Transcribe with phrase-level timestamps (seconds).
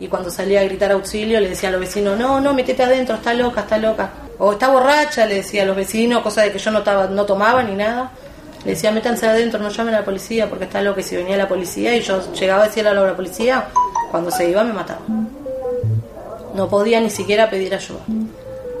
[0.00, 3.16] y cuando salía a gritar auxilio le decía a los vecinos, no, no, metete adentro,
[3.16, 4.10] está loca, está loca.
[4.38, 7.26] O está borracha, le decía a los vecinos, cosa de que yo no, estaba, no
[7.26, 8.10] tomaba ni nada.
[8.64, 11.36] Le decía, métanse adentro, no llamen a la policía porque está loca y si venía
[11.36, 13.66] la policía y yo llegaba a decirle a la policía,
[14.10, 15.02] cuando se iba me mataba.
[16.54, 18.00] No podía ni siquiera pedir ayuda.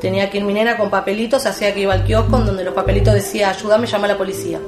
[0.00, 3.12] Tenía que ir mi nena con papelitos, hacía que iba al kiosco donde los papelitos
[3.12, 4.58] decía, ayúdame, llama a la policía.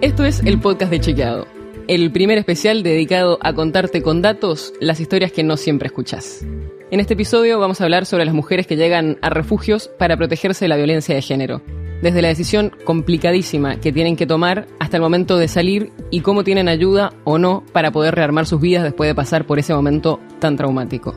[0.00, 1.46] Esto es el podcast de Chequeado,
[1.88, 6.46] el primer especial dedicado a contarte con datos las historias que no siempre escuchas.
[6.90, 10.64] En este episodio vamos a hablar sobre las mujeres que llegan a refugios para protegerse
[10.64, 11.62] de la violencia de género,
[12.02, 16.44] desde la decisión complicadísima que tienen que tomar hasta el momento de salir y cómo
[16.44, 20.20] tienen ayuda o no para poder rearmar sus vidas después de pasar por ese momento
[20.38, 21.14] tan traumático.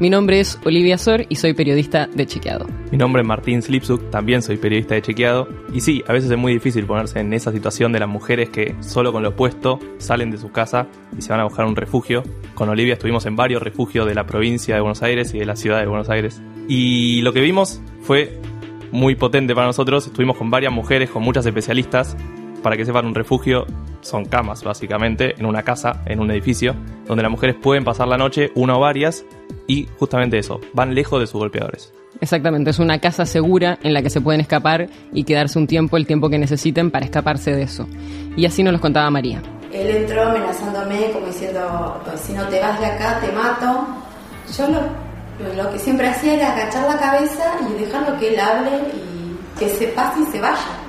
[0.00, 2.66] Mi nombre es Olivia Sor y soy periodista de Chequeado.
[2.90, 5.46] Mi nombre es Martín Slipsuk, también soy periodista de Chequeado.
[5.74, 8.74] Y sí, a veces es muy difícil ponerse en esa situación de las mujeres que
[8.80, 10.86] solo con lo opuesto salen de su casa
[11.18, 12.22] y se van a buscar un refugio.
[12.54, 15.54] Con Olivia estuvimos en varios refugios de la provincia de Buenos Aires y de la
[15.54, 16.40] ciudad de Buenos Aires.
[16.66, 18.40] Y lo que vimos fue
[18.92, 20.06] muy potente para nosotros.
[20.06, 22.16] Estuvimos con varias mujeres, con muchas especialistas.
[22.62, 23.66] Para que sepan, un refugio
[24.02, 26.74] son camas, básicamente, en una casa, en un edificio,
[27.06, 29.24] donde las mujeres pueden pasar la noche, una o varias,
[29.66, 31.92] y justamente eso, van lejos de sus golpeadores.
[32.20, 35.96] Exactamente, es una casa segura en la que se pueden escapar y quedarse un tiempo,
[35.96, 37.86] el tiempo que necesiten para escaparse de eso.
[38.36, 39.40] Y así nos lo contaba María.
[39.72, 43.86] Él entró amenazándome, como diciendo, pues, si no te vas de acá, te mato.
[44.56, 48.70] Yo lo, lo que siempre hacía era agachar la cabeza y dejarlo que él hable
[48.92, 50.79] y que se pase y se vaya.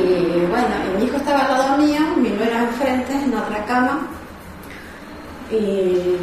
[0.00, 4.08] Y bueno, mi hijo estaba al lado mío, mi nuera enfrente, en otra cama.
[5.50, 6.16] Y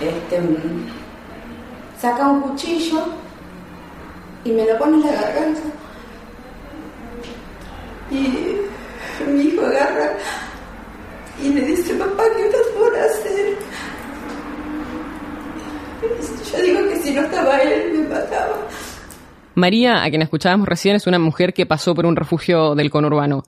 [0.00, 0.40] este,
[2.00, 3.04] saca un cuchillo
[4.44, 5.60] y me lo pone en la garganta.
[8.10, 8.58] Y
[9.26, 10.12] mi hijo agarra
[11.40, 13.56] y le dice, papá, ¿qué estás por hacer?
[16.52, 18.56] Yo digo que si no estaba él, me mataba.
[19.54, 23.44] María, a quien escuchábamos recién, es una mujer que pasó por un refugio del conurbano.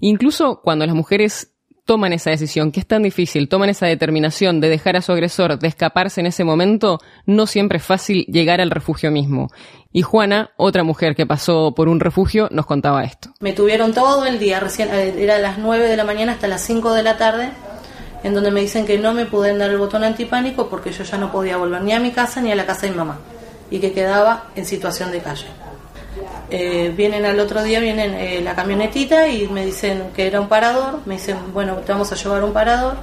[0.00, 1.54] Incluso cuando las mujeres
[1.84, 5.58] toman esa decisión, que es tan difícil, toman esa determinación de dejar a su agresor,
[5.58, 9.50] de escaparse en ese momento, no siempre es fácil llegar al refugio mismo.
[9.92, 13.30] Y Juana, otra mujer que pasó por un refugio, nos contaba esto.
[13.40, 16.62] Me tuvieron todo el día, recién eh, era las 9 de la mañana hasta las
[16.62, 17.50] 5 de la tarde,
[18.22, 21.18] en donde me dicen que no me pueden dar el botón antipánico porque yo ya
[21.18, 23.18] no podía volver ni a mi casa ni a la casa de mi mamá
[23.70, 25.46] y que quedaba en situación de calle.
[26.50, 30.48] Eh, vienen al otro día, vienen eh, la camionetita y me dicen que era un
[30.48, 32.96] parador, me dicen, bueno, te vamos a llevar un parador.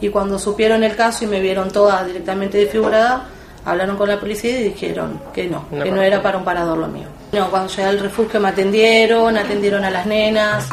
[0.00, 3.26] Y cuando supieron el caso y me vieron toda directamente desfigurada,
[3.64, 6.88] hablaron con la policía y dijeron que no, que no era para un parador lo
[6.88, 7.08] mío.
[7.32, 10.68] No, cuando llegué al refugio me atendieron, atendieron a las nenas.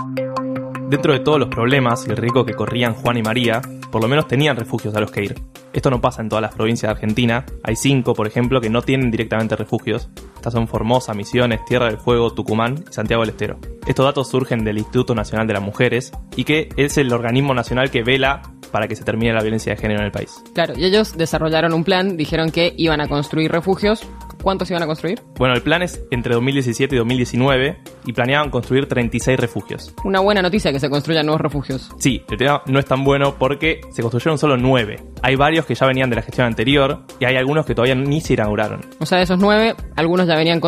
[0.91, 3.61] Dentro de todos los problemas y el riesgo que corrían Juan y María,
[3.93, 5.41] por lo menos tenían refugios a los que ir.
[5.71, 7.45] Esto no pasa en todas las provincias de Argentina.
[7.63, 10.09] Hay cinco, por ejemplo, que no tienen directamente refugios.
[10.35, 13.57] Estas son Formosa, Misiones, Tierra del Fuego, Tucumán y Santiago del Estero.
[13.87, 17.89] Estos datos surgen del Instituto Nacional de las Mujeres y que es el organismo nacional
[17.89, 20.43] que vela para que se termine la violencia de género en el país.
[20.53, 24.07] Claro, y ellos desarrollaron un plan, dijeron que iban a construir refugios
[24.41, 25.21] ¿Cuántos iban a construir?
[25.37, 29.93] Bueno, el plan es entre 2017 y 2019 y planeaban construir 36 refugios.
[30.03, 31.91] Una buena noticia que se construyan nuevos refugios.
[31.99, 34.95] Sí, el tema no es tan bueno porque se construyeron solo 9.
[35.21, 38.21] Hay varios que ya venían de la gestión anterior y hay algunos que todavía ni
[38.21, 38.81] se inauguraron.
[38.99, 40.59] O sea, de esos 9, algunos ya venían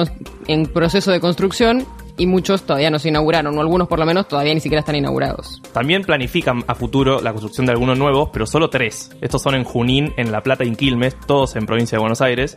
[0.48, 1.86] en proceso de construcción
[2.18, 4.96] y muchos todavía no se inauguraron, o algunos por lo menos todavía ni siquiera están
[4.96, 5.62] inaugurados.
[5.72, 9.12] También planifican a futuro la construcción de algunos nuevos, pero solo tres.
[9.22, 12.22] Estos son en Junín, en La Plata y en Quilmes, todos en provincia de Buenos
[12.22, 12.56] Aires.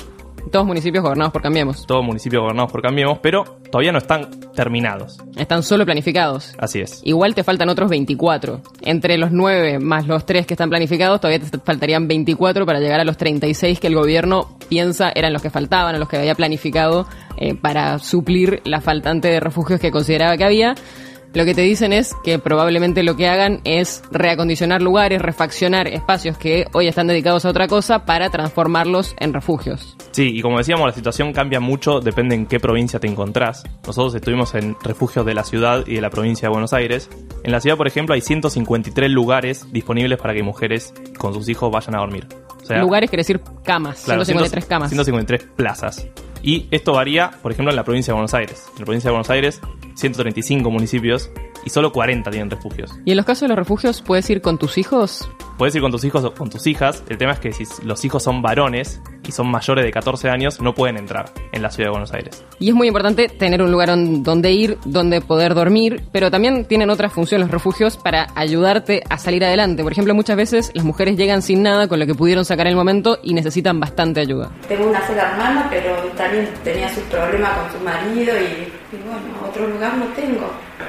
[0.51, 1.87] Todos municipios gobernados por Cambiemos.
[1.87, 5.19] Todos municipios gobernados por Cambiemos, pero todavía no están terminados.
[5.37, 6.55] Están solo planificados.
[6.59, 7.01] Así es.
[7.03, 8.61] Igual te faltan otros 24.
[8.83, 13.01] Entre los 9 más los 3 que están planificados, todavía te faltarían 24 para llegar
[13.01, 16.37] a los 36 que el gobierno piensa eran los que faltaban, a los que había
[16.37, 17.09] planificado
[17.39, 20.75] eh, para suplir la faltante de refugios que consideraba que había.
[21.37, 26.39] Lo que te dicen es que probablemente lo que hagan es reacondicionar lugares, refaccionar espacios
[26.39, 29.99] que hoy están dedicados a otra cosa para transformarlos en refugios.
[30.13, 33.65] Sí, y como decíamos, la situación cambia mucho, depende en qué provincia te encontrás.
[33.87, 37.11] Nosotros estuvimos en refugios de la ciudad y de la provincia de Buenos Aires.
[37.45, 41.71] En la ciudad, por ejemplo, hay 153 lugares disponibles para que mujeres con sus hijos
[41.71, 42.27] vayan a dormir.
[42.71, 44.91] Lugares quiere decir camas, 153 camas.
[44.91, 46.07] 153 plazas.
[46.43, 48.67] Y esto varía, por ejemplo, en la provincia de Buenos Aires.
[48.75, 49.61] En la provincia de Buenos Aires,
[49.95, 51.31] 135 municipios
[51.67, 52.93] y solo 40 tienen refugios.
[53.05, 55.29] ¿Y en los casos de los refugios puedes ir con tus hijos?
[55.59, 57.03] Puedes ir con tus hijos o con tus hijas.
[57.09, 60.61] El tema es que si los hijos son varones y son mayores de 14 años,
[60.61, 62.45] no pueden entrar en la ciudad de Buenos Aires.
[62.61, 66.89] Y es muy importante tener un lugar donde ir, donde poder dormir, pero también tienen
[66.89, 69.83] otra función los refugios para ayudarte a salir adelante.
[69.83, 72.73] Por ejemplo, muchas veces las mujeres llegan sin nada con lo que pudieron sacar en
[72.73, 74.53] el momento y necesitan bastante ayuda.
[74.69, 79.49] Tengo una sola hermana, pero también tenía sus problemas con su marido y, y bueno,
[79.49, 80.49] otro lugar no tengo.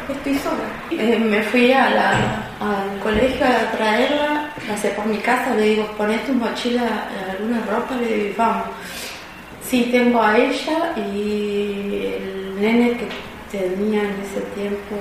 [0.10, 0.67] Estoy sola.
[0.92, 2.12] Eh, me fui a la,
[2.60, 7.62] al colegio a traerla, la sé por mi casa, le digo, poné tu mochila, alguna
[7.66, 8.68] ropa, le digo, vamos.
[9.62, 13.08] Sí, tengo a ella y el nene que
[13.52, 14.96] tenía en ese tiempo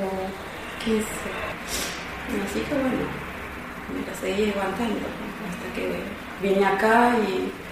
[0.84, 1.06] 15.
[2.44, 3.06] Así que bueno,
[3.94, 5.06] me la seguí aguantando
[5.48, 5.86] hasta que
[6.42, 7.65] vine acá y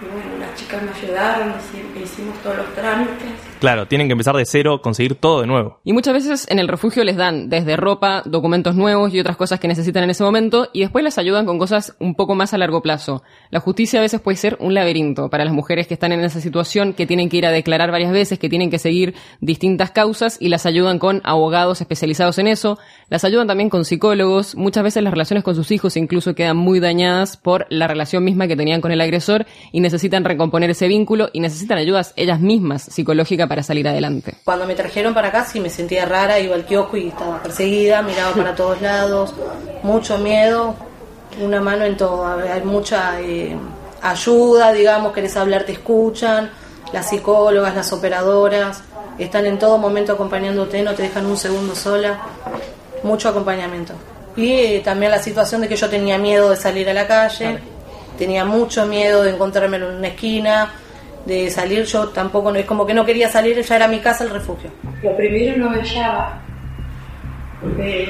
[0.00, 1.54] bueno, las chicas me ayudaron,
[2.02, 3.28] hicimos todos los trámites.
[3.60, 5.80] Claro, tienen que empezar de cero, conseguir todo de nuevo.
[5.82, 9.58] Y muchas veces en el refugio les dan desde ropa, documentos nuevos y otras cosas
[9.58, 12.58] que necesitan en ese momento y después les ayudan con cosas un poco más a
[12.58, 13.22] largo plazo.
[13.50, 16.40] La justicia a veces puede ser un laberinto para las mujeres que están en esa
[16.40, 20.36] situación, que tienen que ir a declarar varias veces, que tienen que seguir distintas causas
[20.38, 22.78] y las ayudan con abogados especializados en eso,
[23.08, 26.80] las ayudan también con psicólogos, muchas veces las relaciones con sus hijos incluso quedan muy
[26.80, 31.28] dañadas por la relación misma que tenían con el agresor y necesitan recomponer ese vínculo
[31.32, 34.34] y necesitan ayudas ellas mismas psicológica para salir adelante.
[34.42, 38.02] Cuando me trajeron para acá sí me sentía rara, iba al kiosco y estaba perseguida,
[38.02, 39.32] miraba para todos lados,
[39.84, 40.74] mucho miedo,
[41.40, 43.56] una mano en todo, hay mucha eh,
[44.02, 46.50] ayuda, digamos, querés hablar, te escuchan,
[46.92, 48.82] las psicólogas, las operadoras,
[49.18, 52.18] están en todo momento acompañándote, no te dejan un segundo sola,
[53.04, 53.92] mucho acompañamiento.
[54.36, 57.75] Y eh, también la situación de que yo tenía miedo de salir a la calle
[58.16, 60.72] tenía mucho miedo de encontrarme en una esquina,
[61.24, 64.30] de salir, yo tampoco, es como que no quería salir, ya era mi casa el
[64.30, 64.70] refugio.
[65.02, 66.40] Lo primero no me hallaba,
[67.78, 68.08] es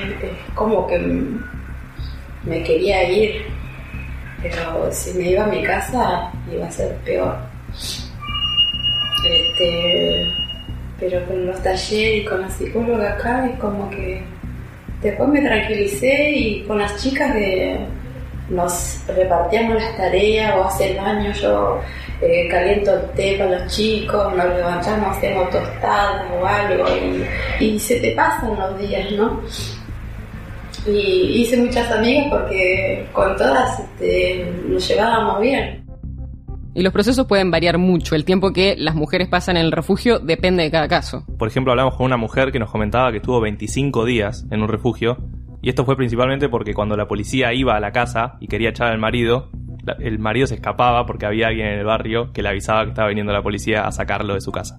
[0.55, 0.99] como que
[2.45, 3.47] me quería ir,
[4.43, 7.37] pero si me iba a mi casa iba a ser peor.
[9.29, 10.33] Este,
[11.01, 14.23] pero con los talleres y con la psicóloga acá es como que
[15.03, 17.79] después me tranquilicé y con las chicas de
[18.49, 21.81] nos repartíamos las tareas o hace el baño yo
[22.21, 26.85] eh, caliento el té para los chicos, nos levantamos, hacemos tostadas o algo
[27.61, 29.43] y, y se te pasan los días, ¿no?
[30.87, 35.85] Y hice muchas amigas porque con todas este, nos llevábamos bien.
[36.75, 38.15] Y los procesos pueden variar mucho.
[38.15, 41.25] El tiempo que las mujeres pasan en el refugio depende de cada caso.
[41.39, 44.69] Por ejemplo, hablamos con una mujer que nos comentaba que estuvo 25 días en un
[44.69, 45.17] refugio
[45.67, 48.87] y esto fue principalmente porque cuando la policía iba a la casa y quería echar
[48.93, 49.51] al marido,
[49.99, 53.09] el marido se escapaba porque había alguien en el barrio que le avisaba que estaba
[53.09, 54.77] viniendo la policía a sacarlo de su casa.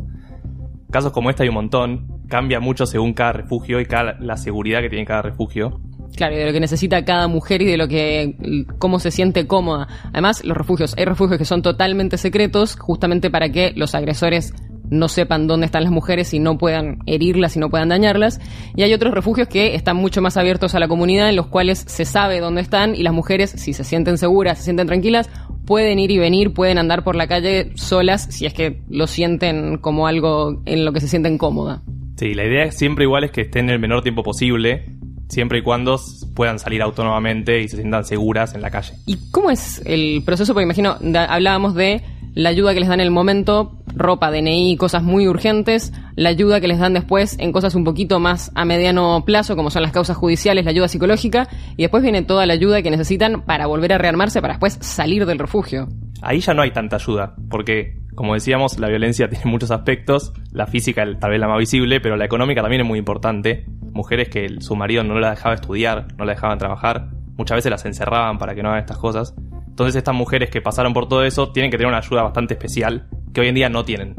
[0.89, 4.80] Casos como este hay un montón, cambia mucho según cada refugio y cada, la seguridad
[4.80, 5.81] que tiene cada refugio.
[6.16, 9.45] Claro, y de lo que necesita cada mujer y de lo que cómo se siente
[9.45, 9.89] cómoda.
[10.13, 14.54] Además, los refugios, hay refugios que son totalmente secretos, justamente para que los agresores
[14.89, 18.39] no sepan dónde están las mujeres y no puedan herirlas y no puedan dañarlas.
[18.75, 21.84] Y hay otros refugios que están mucho más abiertos a la comunidad, en los cuales
[21.88, 25.30] se sabe dónde están y las mujeres, si se sienten seguras, se sienten tranquilas,
[25.66, 29.78] pueden ir y venir, pueden andar por la calle solas si es que lo sienten
[29.78, 31.84] como algo en lo que se sienten cómoda.
[32.18, 34.86] Sí, la idea siempre igual es que estén el menor tiempo posible,
[35.30, 36.00] siempre y cuando
[36.36, 38.94] puedan salir autónomamente y se sientan seguras en la calle.
[39.06, 40.54] ¿Y cómo es el proceso?
[40.54, 40.95] Porque imagino,
[41.28, 42.01] hablábamos de
[42.34, 46.60] la ayuda que les dan en el momento, ropa, DNI, cosas muy urgentes, la ayuda
[46.60, 49.92] que les dan después en cosas un poquito más a mediano plazo, como son las
[49.92, 53.94] causas judiciales, la ayuda psicológica, y después viene toda la ayuda que necesitan para volver
[53.94, 55.88] a rearmarse, para después salir del refugio.
[56.22, 60.68] Ahí ya no hay tanta ayuda, porque, como decíamos, la violencia tiene muchos aspectos, la
[60.68, 63.66] física tal vez la más visible, pero la económica también es muy importante.
[63.94, 67.86] Mujeres que su marido no la dejaba estudiar, no la dejaban trabajar, muchas veces las
[67.86, 69.36] encerraban para que no hagan estas cosas.
[69.68, 73.08] Entonces estas mujeres que pasaron por todo eso tienen que tener una ayuda bastante especial
[73.38, 74.15] que hoy en día no tienen.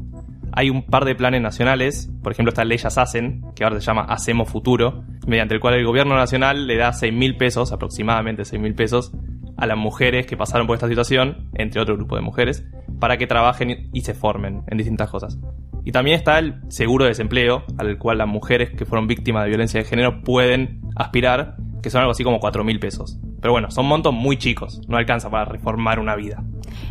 [0.52, 4.02] Hay un par de planes nacionales, por ejemplo está Leyes Hacen, que ahora se llama
[4.02, 8.62] Hacemos Futuro, mediante el cual el gobierno nacional le da 6 mil pesos, aproximadamente 6
[8.62, 9.10] mil pesos,
[9.56, 12.64] a las mujeres que pasaron por esta situación, entre otro grupo de mujeres,
[13.00, 15.36] para que trabajen y se formen en distintas cosas.
[15.84, 19.48] Y también está el seguro de desempleo, al cual las mujeres que fueron víctimas de
[19.48, 23.18] violencia de género pueden aspirar, que son algo así como 4 mil pesos.
[23.40, 26.44] Pero bueno, son montos muy chicos, no alcanza para reformar una vida.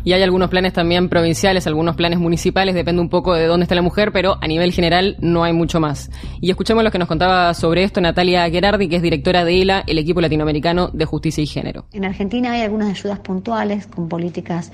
[0.04, 3.74] Y hay algunos planes también provinciales, algunos planes municipales, depende un poco de dónde está
[3.74, 6.10] la mujer, pero a nivel general no hay mucho más.
[6.40, 9.84] Y escuchemos lo que nos contaba sobre esto Natalia Gerardi, que es directora de ELA,
[9.86, 11.86] el equipo latinoamericano de justicia y género.
[11.92, 14.72] En Argentina hay algunas ayudas puntuales con políticas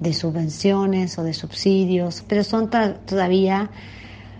[0.00, 3.70] de subvenciones o de subsidios, pero son todavía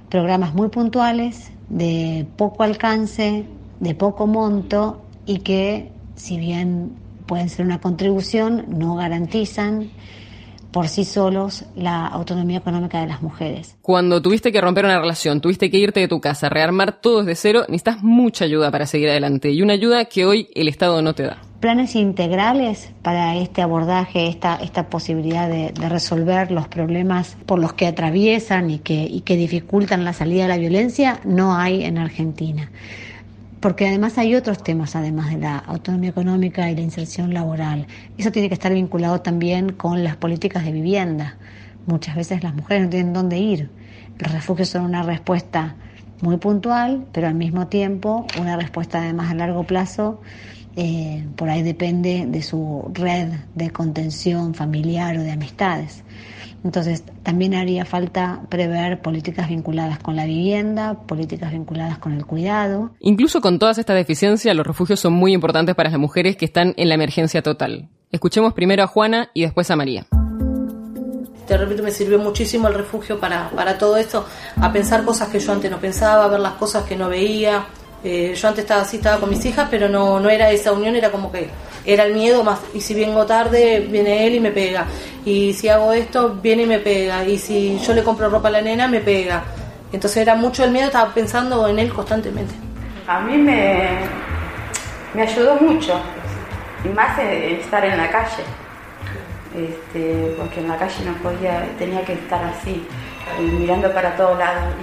[0.08, 3.46] programas muy puntuales de poco alcance,
[3.80, 6.92] de poco monto y que si bien
[7.26, 9.90] pueden ser una contribución, no garantizan
[10.72, 13.76] por sí solos la autonomía económica de las mujeres.
[13.82, 17.36] Cuando tuviste que romper una relación, tuviste que irte de tu casa, rearmar todo desde
[17.36, 21.14] cero, necesitas mucha ayuda para seguir adelante y una ayuda que hoy el Estado no
[21.14, 21.38] te da.
[21.60, 27.74] Planes integrales para este abordaje, esta, esta posibilidad de, de resolver los problemas por los
[27.74, 31.98] que atraviesan y que, y que dificultan la salida de la violencia, no hay en
[31.98, 32.70] Argentina
[33.62, 37.86] porque además hay otros temas, además de la autonomía económica y la inserción laboral.
[38.18, 41.36] Eso tiene que estar vinculado también con las políticas de vivienda.
[41.86, 43.70] Muchas veces las mujeres no tienen dónde ir.
[44.18, 45.76] Los refugios son una respuesta
[46.22, 50.20] muy puntual, pero al mismo tiempo una respuesta además a largo plazo.
[50.76, 56.02] Eh, por ahí depende de su red de contención familiar o de amistades.
[56.64, 62.92] Entonces, también haría falta prever políticas vinculadas con la vivienda, políticas vinculadas con el cuidado.
[63.00, 66.72] Incluso con todas estas deficiencias, los refugios son muy importantes para las mujeres que están
[66.76, 67.88] en la emergencia total.
[68.12, 70.06] Escuchemos primero a Juana y después a María.
[71.48, 74.24] Te repito, me sirvió muchísimo el refugio para, para todo esto,
[74.56, 77.66] a pensar cosas que yo antes no pensaba, a ver las cosas que no veía,
[78.04, 80.96] eh, yo antes estaba así, estaba con mis hijas, pero no, no era esa unión,
[80.96, 81.48] era como que
[81.84, 82.60] era el miedo más.
[82.74, 84.86] Y si vengo tarde, viene él y me pega.
[85.24, 87.24] Y si hago esto, viene y me pega.
[87.24, 89.42] Y si yo le compro ropa a la nena, me pega.
[89.92, 92.54] Entonces era mucho el miedo, estaba pensando en él constantemente.
[93.06, 93.88] A mí me,
[95.14, 96.00] me ayudó mucho,
[96.84, 98.42] y más estar en la calle,
[99.54, 102.86] este, porque en la calle no podía, tenía que estar así,
[103.38, 104.74] mirando para todos lados.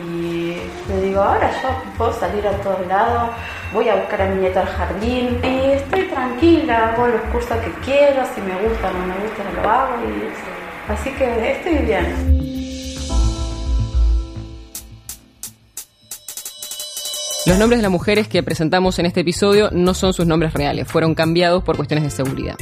[0.90, 3.30] Le digo, ahora yo puedo salir a todos lados,
[3.74, 7.72] voy a buscar a mi nieto al jardín y estoy tranquila, hago los cursos que
[7.86, 9.94] quiero, si me gusta o no me gusta, lo hago.
[10.06, 12.50] Y, así que estoy bien.
[17.46, 20.88] Los nombres de las mujeres que presentamos en este episodio no son sus nombres reales,
[20.88, 22.56] fueron cambiados por cuestiones de seguridad.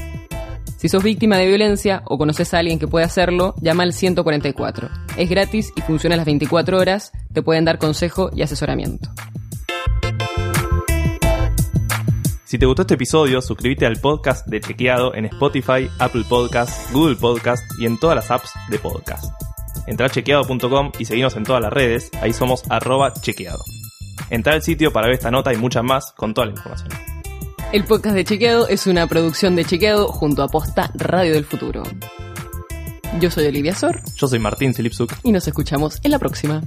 [0.78, 4.90] Si sos víctima de violencia o conoces a alguien que puede hacerlo, llama al 144.
[5.18, 9.10] Es gratis y funciona las 24 horas, te pueden dar consejo y asesoramiento.
[12.46, 17.16] Si te gustó este episodio, suscríbete al podcast de Chequeado en Spotify, Apple Podcast, Google
[17.16, 19.26] Podcast y en todas las apps de podcast.
[19.88, 23.64] Entra a chequeado.com y seguinos en todas las redes, ahí somos arroba chequeado.
[24.30, 27.17] Entra al sitio para ver esta nota y muchas más con toda la información.
[27.74, 31.84] El podcast de Chequeado es una producción de Chequeado junto a Posta Radio del Futuro.
[33.20, 35.12] Yo soy Olivia Sor Yo soy Martín Silipsuk.
[35.24, 36.62] y nos escuchamos en la próxima.